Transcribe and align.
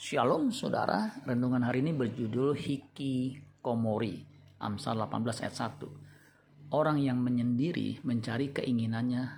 Shalom 0.00 0.48
saudara, 0.48 1.12
renungan 1.28 1.60
hari 1.60 1.84
ini 1.84 1.92
berjudul 1.92 2.56
Hiki 2.56 3.36
Komori, 3.60 4.24
Amsal 4.56 4.96
18 4.96 5.44
ayat 5.44 5.76
1. 5.76 6.72
Orang 6.72 7.04
yang 7.04 7.20
menyendiri 7.20 8.00
mencari 8.08 8.48
keinginannya, 8.48 9.28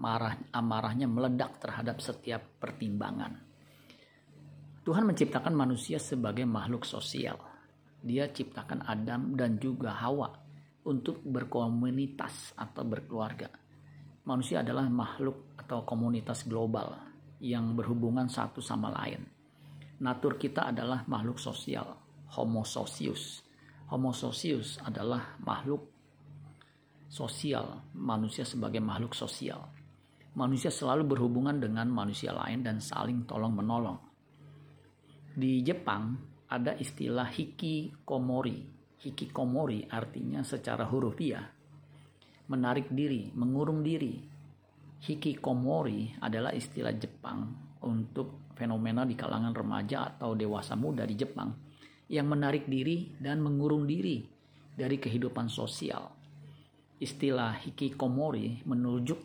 marah, 0.00 0.40
amarahnya 0.48 1.04
meledak 1.04 1.60
terhadap 1.60 2.00
setiap 2.00 2.40
pertimbangan. 2.56 3.36
Tuhan 4.80 5.04
menciptakan 5.12 5.52
manusia 5.52 6.00
sebagai 6.00 6.48
makhluk 6.48 6.88
sosial. 6.88 7.36
Dia 8.00 8.32
ciptakan 8.32 8.88
Adam 8.88 9.36
dan 9.36 9.60
juga 9.60 9.92
Hawa 9.92 10.32
untuk 10.88 11.20
berkomunitas 11.20 12.56
atau 12.56 12.80
berkeluarga. 12.88 13.52
Manusia 14.24 14.64
adalah 14.64 14.88
makhluk 14.88 15.52
atau 15.60 15.84
komunitas 15.84 16.48
global 16.48 16.96
yang 17.44 17.76
berhubungan 17.76 18.32
satu 18.32 18.64
sama 18.64 18.88
lain. 18.88 19.31
Natur 20.02 20.34
kita 20.34 20.74
adalah 20.74 21.06
makhluk 21.06 21.38
sosial, 21.38 21.86
homo 22.34 22.66
socius. 22.66 23.46
Homo 23.94 24.10
socius 24.10 24.82
adalah 24.82 25.38
makhluk 25.38 25.86
sosial, 27.06 27.86
manusia 27.94 28.42
sebagai 28.42 28.82
makhluk 28.82 29.14
sosial. 29.14 29.62
Manusia 30.34 30.72
selalu 30.72 31.06
berhubungan 31.06 31.60
dengan 31.60 31.86
manusia 31.92 32.34
lain 32.34 32.66
dan 32.66 32.82
saling 32.82 33.22
tolong-menolong. 33.28 34.00
Di 35.38 35.62
Jepang 35.62 36.18
ada 36.50 36.74
istilah 36.74 37.30
hikikomori. 37.30 38.58
Hikikomori 39.02 39.86
artinya 39.86 40.42
secara 40.42 40.86
hurufiah 40.88 41.62
menarik 42.52 42.92
diri, 42.92 43.32
mengurung 43.32 43.80
diri, 43.80 44.32
Hikikomori 45.02 46.22
adalah 46.22 46.54
istilah 46.54 46.94
Jepang 46.94 47.71
untuk 47.84 48.52
fenomena 48.54 49.02
di 49.06 49.18
kalangan 49.18 49.52
remaja 49.52 50.14
atau 50.16 50.34
dewasa 50.38 50.78
muda 50.78 51.06
di 51.06 51.14
Jepang 51.18 51.50
yang 52.12 52.28
menarik 52.28 52.68
diri 52.68 53.14
dan 53.16 53.40
mengurung 53.40 53.88
diri 53.88 54.22
dari 54.72 54.96
kehidupan 55.00 55.48
sosial. 55.48 56.08
Istilah 57.02 57.58
hikikomori 57.66 58.62
menunjuk 58.68 59.20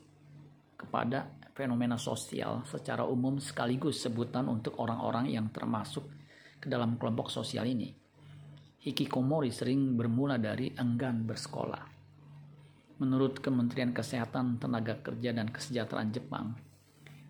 kepada 0.77 1.29
fenomena 1.53 1.97
sosial 1.97 2.65
secara 2.65 3.05
umum 3.05 3.37
sekaligus 3.41 4.01
sebutan 4.01 4.45
untuk 4.49 4.77
orang-orang 4.81 5.29
yang 5.33 5.49
termasuk 5.49 6.05
ke 6.57 6.69
dalam 6.69 6.97
kelompok 6.97 7.29
sosial 7.29 7.65
ini. 7.69 7.93
Hikikomori 8.81 9.51
sering 9.51 9.97
bermula 9.97 10.39
dari 10.39 10.71
enggan 10.77 11.27
bersekolah 11.27 11.97
Menurut 12.97 13.37
Kementerian 13.45 13.93
Kesehatan, 13.93 14.57
Tenaga 14.57 14.97
Kerja 14.97 15.29
dan 15.29 15.53
Kesejahteraan 15.53 16.09
Jepang, 16.09 16.57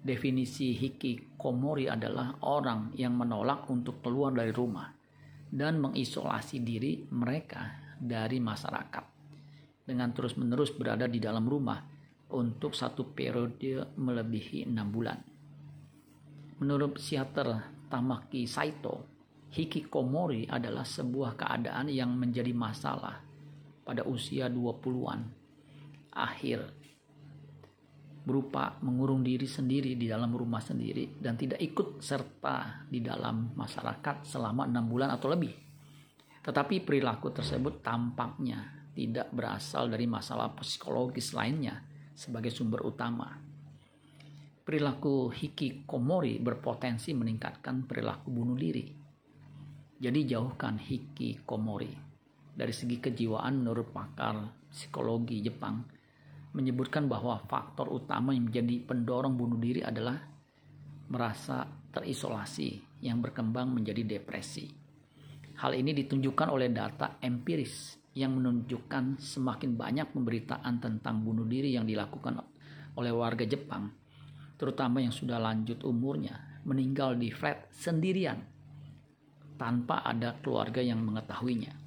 definisi 0.02 0.78
hikikomori 0.78 1.90
adalah 1.90 2.38
orang 2.46 2.94
yang 2.96 3.18
menolak 3.18 3.68
untuk 3.70 4.00
keluar 4.02 4.32
dari 4.32 4.54
rumah 4.54 4.88
dan 5.48 5.80
mengisolasi 5.80 6.62
diri 6.62 7.08
mereka 7.12 7.96
dari 7.98 8.38
masyarakat 8.38 9.06
dengan 9.88 10.12
terus-menerus 10.12 10.76
berada 10.76 11.08
di 11.08 11.18
dalam 11.18 11.48
rumah 11.48 11.80
untuk 12.36 12.76
satu 12.76 13.16
periode 13.16 13.96
melebihi 13.96 14.68
enam 14.68 14.88
bulan. 14.92 15.20
Menurut 16.60 17.00
psikiater 17.00 17.72
Tamaki 17.88 18.44
Saito, 18.44 19.08
hikikomori 19.56 20.52
adalah 20.52 20.84
sebuah 20.84 21.40
keadaan 21.40 21.88
yang 21.88 22.12
menjadi 22.20 22.52
masalah 22.52 23.24
pada 23.88 24.04
usia 24.04 24.52
20-an 24.52 25.22
akhir 26.12 26.60
berupa 28.28 28.76
mengurung 28.84 29.24
diri 29.24 29.48
sendiri 29.48 29.96
di 29.96 30.12
dalam 30.12 30.36
rumah 30.36 30.60
sendiri 30.60 31.16
dan 31.16 31.40
tidak 31.40 31.64
ikut 31.64 32.04
serta 32.04 32.84
di 32.84 33.00
dalam 33.00 33.56
masyarakat 33.56 34.28
selama 34.28 34.68
enam 34.68 34.84
bulan 34.84 35.16
atau 35.16 35.32
lebih. 35.32 35.56
Tetapi 36.44 36.84
perilaku 36.84 37.32
tersebut 37.32 37.80
tampaknya 37.80 38.92
tidak 38.92 39.32
berasal 39.32 39.88
dari 39.88 40.04
masalah 40.12 40.52
psikologis 40.60 41.32
lainnya 41.32 41.80
sebagai 42.12 42.52
sumber 42.52 42.84
utama. 42.84 43.32
Perilaku 44.68 45.32
hikikomori 45.32 46.44
berpotensi 46.44 47.16
meningkatkan 47.16 47.88
perilaku 47.88 48.28
bunuh 48.28 48.60
diri. 48.60 48.92
Jadi 50.04 50.20
jauhkan 50.28 50.76
hikikomori. 50.76 51.96
Dari 52.52 52.74
segi 52.76 53.00
kejiwaan 53.00 53.64
menurut 53.64 53.96
pakar 53.96 54.68
psikologi 54.68 55.40
Jepang, 55.40 55.97
menyebutkan 56.58 57.06
bahwa 57.06 57.38
faktor 57.46 57.94
utama 57.94 58.34
yang 58.34 58.50
menjadi 58.50 58.82
pendorong 58.82 59.38
bunuh 59.38 59.62
diri 59.62 59.86
adalah 59.86 60.18
merasa 61.14 61.70
terisolasi 61.94 63.00
yang 63.06 63.22
berkembang 63.22 63.70
menjadi 63.70 64.18
depresi. 64.18 64.66
Hal 65.62 65.78
ini 65.78 65.94
ditunjukkan 65.94 66.50
oleh 66.50 66.74
data 66.74 67.22
empiris 67.22 68.02
yang 68.18 68.34
menunjukkan 68.42 69.22
semakin 69.22 69.78
banyak 69.78 70.10
pemberitaan 70.10 70.82
tentang 70.82 71.22
bunuh 71.22 71.46
diri 71.46 71.78
yang 71.78 71.86
dilakukan 71.86 72.42
oleh 72.98 73.14
warga 73.14 73.46
Jepang, 73.46 73.94
terutama 74.58 74.98
yang 74.98 75.14
sudah 75.14 75.38
lanjut 75.38 75.86
umurnya, 75.86 76.62
meninggal 76.66 77.14
di 77.14 77.30
flat 77.30 77.70
sendirian 77.70 78.42
tanpa 79.58 80.02
ada 80.02 80.38
keluarga 80.42 80.82
yang 80.82 81.02
mengetahuinya 81.02 81.87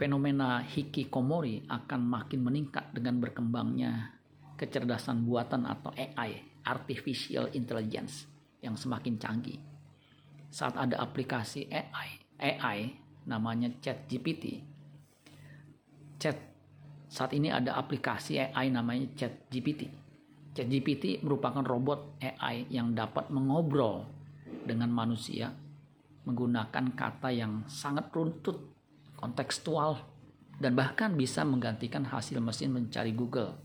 fenomena 0.00 0.64
hikikomori 0.64 1.68
akan 1.68 2.00
makin 2.08 2.40
meningkat 2.40 2.88
dengan 2.96 3.20
berkembangnya 3.20 4.16
kecerdasan 4.56 5.28
buatan 5.28 5.68
atau 5.68 5.92
AI, 5.92 6.40
artificial 6.64 7.52
intelligence 7.52 8.24
yang 8.64 8.80
semakin 8.80 9.20
canggih. 9.20 9.60
Saat 10.48 10.80
ada 10.80 11.04
aplikasi 11.04 11.68
AI, 11.68 12.08
AI 12.40 12.78
namanya 13.28 13.68
ChatGPT. 13.76 14.64
Chat 16.16 16.48
saat 17.12 17.36
ini 17.36 17.52
ada 17.52 17.76
aplikasi 17.76 18.40
AI 18.40 18.72
namanya 18.72 19.04
ChatGPT. 19.12 19.84
ChatGPT 20.56 21.20
merupakan 21.20 21.60
robot 21.60 22.16
AI 22.24 22.64
yang 22.72 22.96
dapat 22.96 23.28
mengobrol 23.28 24.08
dengan 24.64 24.88
manusia 24.88 25.52
menggunakan 26.24 26.96
kata 26.96 27.28
yang 27.32 27.68
sangat 27.68 28.08
runtut 28.12 28.79
kontekstual, 29.20 30.00
dan 30.56 30.72
bahkan 30.72 31.12
bisa 31.12 31.44
menggantikan 31.44 32.08
hasil 32.08 32.40
mesin 32.40 32.72
mencari 32.72 33.12
Google. 33.12 33.60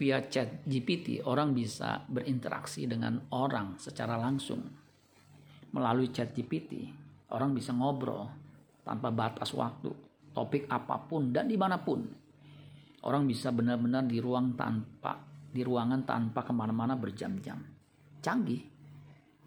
Via 0.00 0.24
chat 0.30 0.64
GPT, 0.64 1.20
orang 1.26 1.52
bisa 1.52 2.06
berinteraksi 2.06 2.88
dengan 2.88 3.28
orang 3.34 3.76
secara 3.76 4.16
langsung. 4.16 4.62
Melalui 5.74 6.08
chat 6.08 6.32
GPT, 6.32 6.88
orang 7.34 7.52
bisa 7.52 7.76
ngobrol 7.76 8.30
tanpa 8.86 9.12
batas 9.12 9.52
waktu, 9.52 9.92
topik 10.32 10.64
apa 10.70 10.96
pun 11.04 11.28
dan 11.34 11.50
di 11.50 11.60
mana 11.60 11.76
pun. 11.82 12.00
Orang 13.04 13.28
bisa 13.28 13.52
benar-benar 13.52 14.06
di 14.06 14.18
ruang 14.18 14.56
tanpa 14.56 15.28
di 15.48 15.64
ruangan 15.64 16.04
tanpa 16.04 16.44
ke 16.44 16.52
mana-mana 16.52 16.94
berjam-jam. 16.94 17.58
Canggih, 18.20 18.77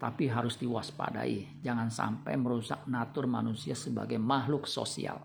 tapi 0.02 0.26
harus 0.26 0.58
diwaspadai. 0.58 1.62
Jangan 1.62 1.86
sampai 1.86 2.34
merusak 2.34 2.90
natur 2.90 3.30
manusia 3.30 3.78
sebagai 3.78 4.18
makhluk 4.18 4.66
sosial. 4.66 5.22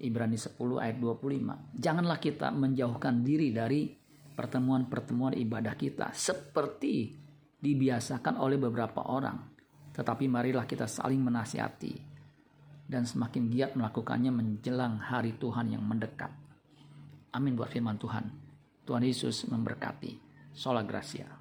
Ibrani 0.00 0.40
10 0.40 0.56
ayat 0.80 0.96
25. 0.96 1.76
Janganlah 1.76 2.16
kita 2.16 2.48
menjauhkan 2.48 3.20
diri 3.20 3.52
dari 3.52 3.92
pertemuan-pertemuan 4.32 5.36
ibadah 5.36 5.76
kita 5.76 6.16
seperti 6.16 7.12
dibiasakan 7.60 8.40
oleh 8.40 8.56
beberapa 8.56 9.04
orang. 9.04 9.36
Tetapi 9.92 10.24
marilah 10.32 10.64
kita 10.64 10.88
saling 10.88 11.20
menasihati 11.20 11.94
dan 12.88 13.04
semakin 13.04 13.52
giat 13.52 13.76
melakukannya 13.76 14.32
menjelang 14.32 14.96
hari 14.96 15.36
Tuhan 15.36 15.76
yang 15.76 15.84
mendekat. 15.84 16.32
Amin 17.36 17.52
buat 17.52 17.68
firman 17.68 18.00
Tuhan. 18.00 18.32
Tuhan 18.88 19.04
Yesus 19.04 19.44
memberkati. 19.44 20.24
Sola 20.56 20.80
Gracia. 20.80 21.37